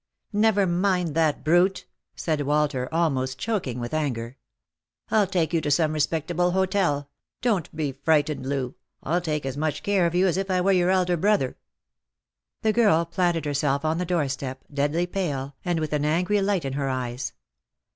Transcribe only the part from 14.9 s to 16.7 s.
pale, and with an angry light